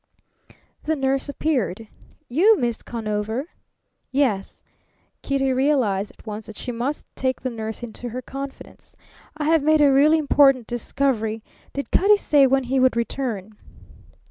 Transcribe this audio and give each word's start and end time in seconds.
The 0.81 0.95
nurse 0.95 1.29
appeared. 1.29 1.87
"You, 2.27 2.57
Miss 2.57 2.81
Conover?" 2.81 3.45
"Yes." 4.11 4.63
Kitty 5.21 5.53
realized 5.53 6.11
at 6.17 6.25
once 6.25 6.47
that 6.47 6.57
she 6.57 6.71
must 6.71 7.05
take 7.15 7.39
the 7.41 7.51
nurse 7.51 7.83
into 7.83 8.09
her 8.09 8.23
confidence. 8.23 8.95
"I 9.37 9.43
have 9.43 9.61
made 9.61 9.79
a 9.79 9.91
really 9.91 10.17
important 10.17 10.65
discovery. 10.65 11.43
Did 11.73 11.91
Cutty 11.91 12.17
say 12.17 12.47
when 12.47 12.63
he 12.63 12.79
would 12.79 12.95
return?" 12.95 13.55